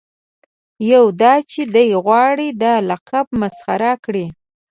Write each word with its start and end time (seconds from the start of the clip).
یو 0.91 1.05
دا 1.21 1.33
چې 1.51 1.61
دای 1.73 1.89
غواړي 2.05 2.49
دا 2.63 2.73
لقب 2.89 3.25
مسخره 3.41 3.93
کړي. 4.05 4.25